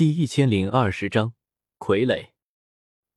[0.00, 1.34] 第一千零二十章
[1.78, 2.30] 傀儡。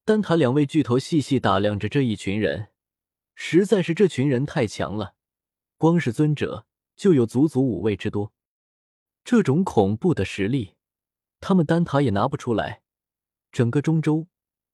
[0.04, 2.71] 丹塔两位巨头细细打量着这一群人，
[3.35, 5.15] 实在是这群人太强了，
[5.77, 6.65] 光是尊者
[6.97, 8.33] 就有足足五位之多。
[9.23, 10.73] 这种恐怖的实力，
[11.39, 12.81] 他们丹塔也拿不出来。
[13.50, 14.28] 整个中州，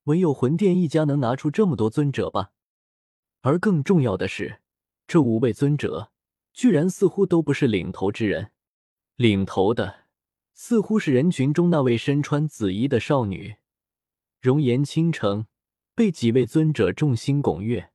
[0.06, 2.50] 唯有魂殿一家能拿出这么多尊者吧？
[3.42, 4.62] 而更重要的是，
[5.06, 6.10] 这五位尊者
[6.52, 8.50] 居然似乎都不是领头之人，
[9.14, 9.99] 领头的。
[10.52, 13.56] 似乎是人群中那位身穿紫衣的少女，
[14.40, 15.46] 容颜倾城，
[15.94, 17.92] 被几位尊者众星拱月。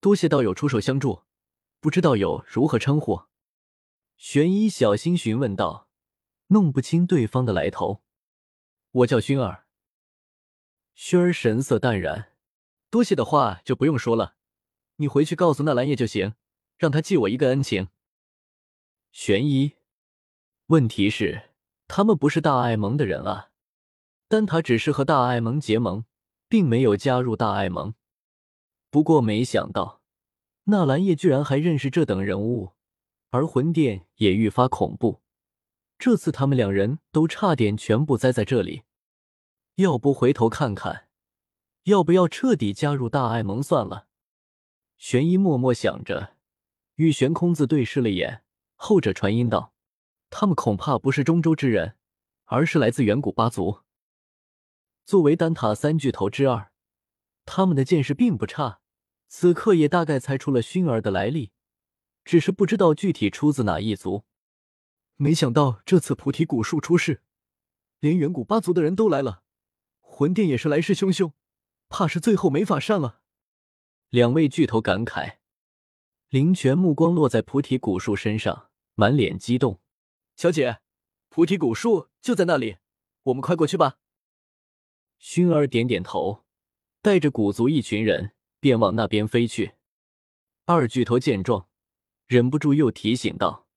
[0.00, 1.22] 多谢道友出手相助，
[1.80, 3.22] 不知道友如何称呼？
[4.16, 5.88] 玄一小心询问道，
[6.48, 8.02] 弄不清对方的来头。
[8.90, 9.66] 我叫薰儿。
[10.96, 12.32] 薰儿神色淡然，
[12.90, 14.36] 多谢的话就不用说了，
[14.96, 16.34] 你回去告诉那兰叶就行，
[16.78, 17.88] 让他记我一个恩情。
[19.10, 19.72] 玄一，
[20.66, 21.50] 问题是。
[21.96, 23.50] 他们不是大爱盟的人啊，
[24.26, 26.04] 丹塔只是和大爱盟结盟，
[26.48, 27.94] 并没有加入大爱盟。
[28.90, 30.02] 不过没想到，
[30.64, 32.72] 纳兰叶居然还认识这等人物，
[33.30, 35.22] 而魂殿也愈发恐怖。
[35.96, 38.82] 这次他们两人都差点全部栽在这里，
[39.76, 41.06] 要不回头看看，
[41.84, 44.08] 要不要彻底加入大爱盟算了。
[44.98, 46.34] 玄一默默想着，
[46.96, 48.42] 与玄空子对视了眼，
[48.74, 49.73] 后者传音道。
[50.36, 51.96] 他们恐怕不是中州之人，
[52.46, 53.82] 而是来自远古八族。
[55.06, 56.72] 作为丹塔三巨头之二，
[57.46, 58.80] 他们的见识并不差，
[59.28, 61.52] 此刻也大概猜出了薰儿的来历，
[62.24, 64.24] 只是不知道具体出自哪一族。
[65.14, 67.22] 没想到这次菩提古树出事，
[68.00, 69.44] 连远古八族的人都来了，
[70.00, 71.30] 魂殿也是来势汹汹，
[71.88, 73.20] 怕是最后没法善了。
[74.10, 75.36] 两位巨头感慨，
[76.30, 79.78] 林泉目光落在菩提古树身上，满脸激动。
[80.36, 80.80] 小姐，
[81.28, 82.78] 菩提古树就在那里，
[83.22, 83.98] 我们快过去吧。
[85.20, 86.44] 薰儿点点头，
[87.00, 89.74] 带着古族一群人便往那边飞去。
[90.66, 91.68] 二巨头见状，
[92.26, 93.68] 忍不住又提醒道：“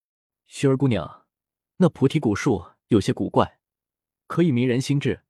[0.50, 1.28] 薰儿姑娘，
[1.78, 3.59] 那菩提古树有些古怪，
[4.25, 5.23] 可以迷人心智，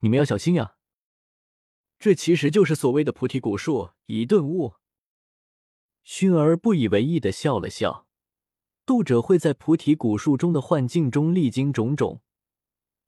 [0.00, 0.76] 你们要小心呀。”
[1.98, 4.74] 这其实就是所谓的菩提古树一顿悟。
[6.04, 8.05] 薰儿不以为意的笑了笑。
[8.86, 12.22] 渡者会在菩提古树中的幻境中历经种种，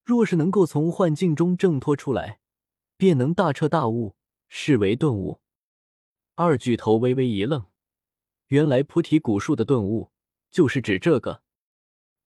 [0.04, 2.40] 若是能够从幻境中挣脱出来，
[2.96, 4.16] 便能大彻大悟，
[4.48, 5.40] 视为顿悟。
[6.34, 7.66] 二巨头微微一愣，
[8.48, 10.10] 原来菩提古树的顿悟
[10.50, 11.44] 就是指这个。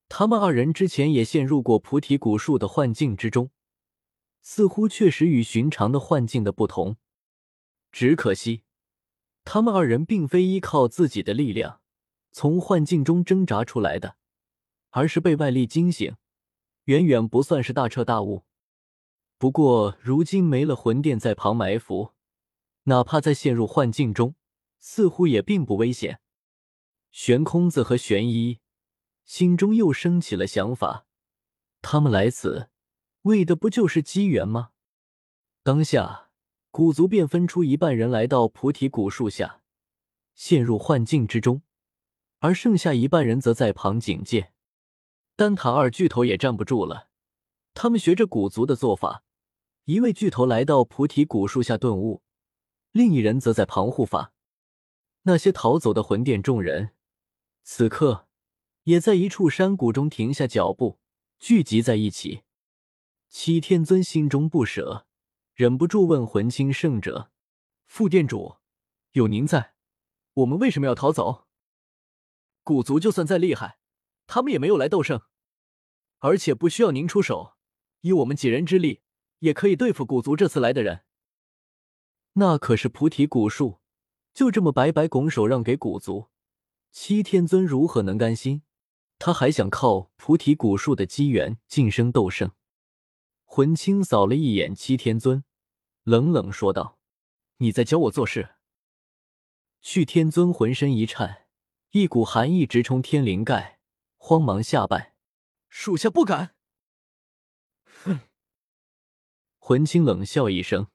[0.08, 3.50] 他们二人之前也陷入过菩提古树的幻境之中，
[4.40, 6.96] 似乎确实与寻常的幻境的不同。
[7.90, 8.62] 只可惜，
[9.44, 11.81] 他们二人并非依靠自己的力量。
[12.32, 14.16] 从幻境中挣扎出来的，
[14.90, 16.16] 而是被外力惊醒，
[16.84, 18.44] 远远不算是大彻大悟。
[19.36, 22.12] 不过如今没了魂殿在旁埋伏，
[22.84, 24.34] 哪怕再陷入幻境中，
[24.80, 26.20] 似乎也并不危险。
[27.10, 28.60] 玄空子和玄一
[29.24, 31.06] 心中又升起了想法，
[31.82, 32.70] 他们来此
[33.22, 34.70] 为的不就是机缘吗？
[35.62, 36.30] 当下，
[36.70, 39.62] 古族便分出一半人来到菩提古树下，
[40.34, 41.62] 陷入幻境之中。
[42.42, 44.52] 而剩下一半人则在旁警戒，
[45.36, 47.08] 丹塔二巨头也站不住了。
[47.72, 49.22] 他们学着古族的做法，
[49.84, 52.20] 一位巨头来到菩提古树下顿悟，
[52.90, 54.32] 另一人则在旁护法。
[55.22, 56.90] 那些逃走的魂殿众人，
[57.62, 58.26] 此刻
[58.82, 60.98] 也在一处山谷中停下脚步，
[61.38, 62.42] 聚集在一起。
[63.28, 65.06] 七天尊心中不舍，
[65.54, 67.30] 忍不住问魂清圣者
[67.86, 68.56] ：“副殿主，
[69.12, 69.74] 有您在，
[70.34, 71.44] 我们为什么要逃走？”
[72.62, 73.78] 古族就算再厉害，
[74.26, 75.22] 他们也没有来斗圣，
[76.18, 77.56] 而且不需要您出手，
[78.02, 79.02] 以我们几人之力，
[79.40, 81.04] 也可以对付古族这次来的人。
[82.34, 83.80] 那可是菩提古树，
[84.32, 86.28] 就这么白白拱手让给古族，
[86.90, 88.62] 七天尊如何能甘心？
[89.18, 92.52] 他还想靠菩提古树的机缘晋升斗圣。
[93.44, 95.44] 魂清扫了一眼七天尊，
[96.04, 96.98] 冷冷说道
[97.58, 98.56] ：“你在教我做事？”
[99.82, 101.41] 去天尊浑身一颤。
[101.92, 103.78] 一股寒意直冲天灵盖，
[104.16, 105.14] 慌忙下拜
[105.68, 106.54] ：“属下不敢。”
[107.84, 108.20] 哼！
[109.58, 110.86] 魂清冷笑一声：“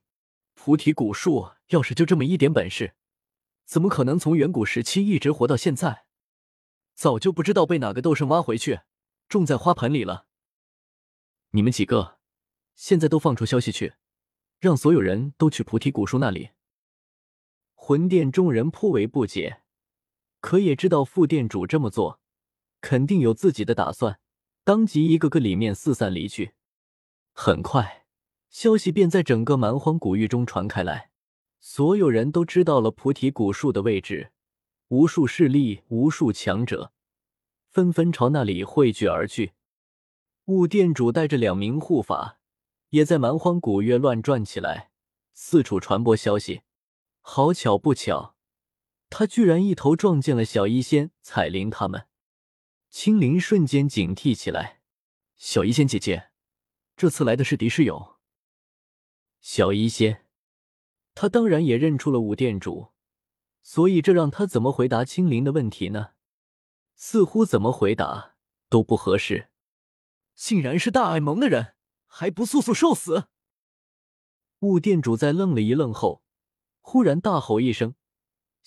[0.54, 2.96] 菩提古树要是就这么一点本事，
[3.64, 6.06] 怎么可能从远古时期一直活到现在？
[6.94, 8.80] 早就不知道被哪个斗圣挖回去，
[9.28, 10.26] 种在花盆里了。
[11.50, 12.18] 你们几个，
[12.74, 13.94] 现在都放出消息去，
[14.58, 16.50] 让所有人都去菩提古树那里。”
[17.80, 19.62] 魂殿众人颇为不解。
[20.40, 22.20] 可也知道副店主这么做，
[22.80, 24.20] 肯定有自己的打算，
[24.64, 26.52] 当即一个个里面四散离去。
[27.32, 28.06] 很快，
[28.48, 31.10] 消息便在整个蛮荒古域中传开来，
[31.60, 34.32] 所有人都知道了菩提古树的位置。
[34.88, 36.92] 无数势力、无数强者
[37.68, 39.52] 纷纷朝那里汇聚而去。
[40.46, 42.38] 雾店主带着两名护法，
[42.88, 44.90] 也在蛮荒古月乱转起来，
[45.34, 46.62] 四处传播消息。
[47.20, 48.34] 好巧不巧，
[49.10, 52.06] 他居然一头撞见了小医仙、彩铃他们。
[52.90, 54.80] 青灵瞬间警惕起来
[55.36, 56.30] ：“小医仙姐姐，
[56.96, 58.16] 这次来的是敌是友？”
[59.40, 60.26] 小医仙，
[61.14, 62.92] 他当然也认出了武店主。
[63.62, 66.12] 所以，这让他怎么回答青灵的问题呢？
[66.94, 68.36] 似乎怎么回答
[68.70, 69.50] 都不合适。
[70.34, 71.74] 竟然是大爱盟的人，
[72.06, 73.28] 还不速速受死！
[74.60, 76.22] 雾店主在愣了一愣后，
[76.80, 77.94] 忽然大吼一声，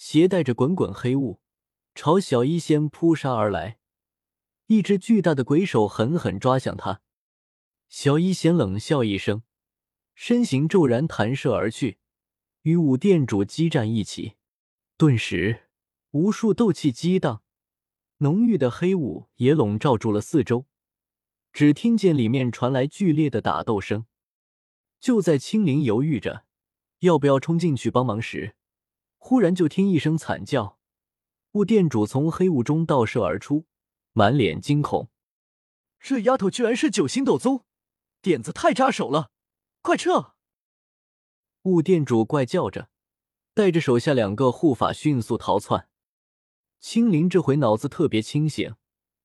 [0.04, 1.42] 携带着滚滚黑雾，
[1.94, 3.78] 朝小医仙扑杀而来。
[4.66, 7.02] 一只巨大的鬼手狠狠抓向他。
[7.88, 9.44] 小医仙冷笑一声，
[10.16, 12.00] 身形骤然弹射而去，
[12.64, 14.38] 与武殿主激战一起。
[14.98, 15.70] 顿时，
[16.10, 17.44] 无数斗气激荡，
[18.18, 20.66] 浓郁的黑雾也笼罩住了四周。
[21.54, 24.08] 只听见里面传来剧烈的打斗声。
[25.00, 26.46] 就在青灵犹豫着
[27.02, 28.56] 要不要冲进去帮忙时，
[29.24, 30.80] 忽然就听一声惨叫，
[31.52, 33.68] 雾店主从黑雾中倒射而出，
[34.14, 35.10] 满脸惊恐
[36.02, 37.64] ：“这丫头居然是九星斗宗，
[38.22, 39.32] 点子太扎手了！
[39.84, 40.34] 快撤！”
[41.64, 42.90] 雾店主怪叫着。
[43.54, 45.90] 带着手下两个护法迅速逃窜，
[46.80, 48.76] 青灵这回脑子特别清醒，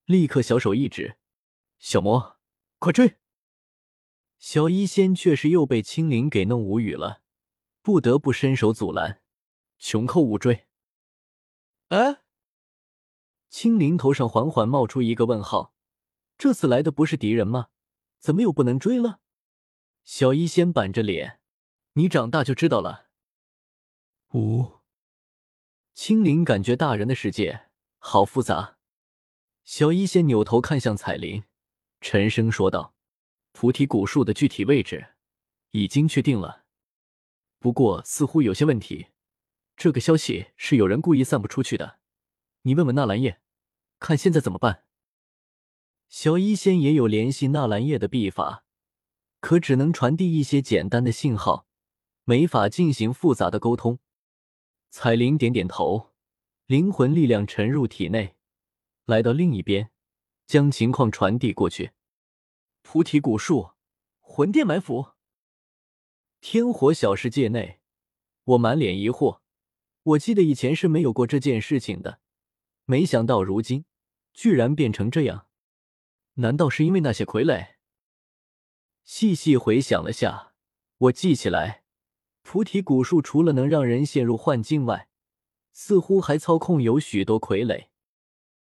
[0.05, 1.17] 立刻小手一指
[1.79, 2.37] ：“小魔，
[2.79, 3.17] 快追！”
[4.39, 7.23] 小医仙却是又被青灵给弄无语了，
[7.83, 9.23] 不得不伸手阻拦
[9.79, 10.67] ：“穷寇勿追！”
[11.89, 12.23] 哎，
[13.49, 15.75] 青灵头上缓缓冒出一个问号：
[16.37, 17.69] 这次来的不是敌人吗？
[18.19, 19.21] 怎么又不能追了？
[20.05, 21.41] 小医仙板着脸
[21.95, 23.09] ：“你长大就知道了。”
[24.35, 24.81] 五，
[25.95, 27.69] 青灵感觉大人的世界
[27.99, 28.79] 好复杂。
[29.65, 31.45] 小医仙扭头看向彩铃，
[32.01, 32.95] 沉声说道
[33.53, 35.15] ：“菩提古树的具体位置
[35.71, 36.65] 已经确定了，
[37.59, 39.09] 不过似乎有些问题。
[39.77, 41.99] 这个消息是有人故意散布出去的。
[42.63, 43.41] 你问问纳兰叶，
[43.99, 44.85] 看现在怎么办。”
[46.09, 48.65] 小医仙也有联系纳兰叶的秘法，
[49.41, 51.67] 可只能传递一些简单的信号，
[52.25, 53.99] 没法进行复杂的沟通。
[54.89, 56.15] 彩铃点点头，
[56.67, 58.37] 灵魂力量沉入体内，
[59.05, 59.91] 来到另一边，
[60.47, 61.91] 将情况传递过去。
[62.83, 63.73] 菩提古树，
[64.21, 65.13] 魂殿埋伏。
[66.41, 67.81] 天火小世界内，
[68.45, 69.41] 我满脸疑惑。
[70.07, 72.21] 我记得以前是没有过这件事情的，
[72.85, 73.85] 没想到如今
[74.33, 75.49] 居然变成这样。
[76.35, 77.71] 难道是因为那些傀儡？
[79.03, 80.53] 细细回想了下，
[80.99, 81.83] 我记起来。
[82.43, 85.09] 菩提古树除了能让人陷入幻境外，
[85.73, 87.87] 似乎还操控有许多傀儡。